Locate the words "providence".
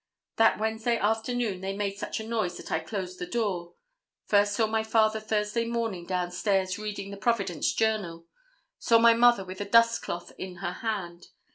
7.17-7.71